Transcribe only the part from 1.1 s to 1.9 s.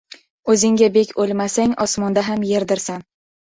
o‘lmasang,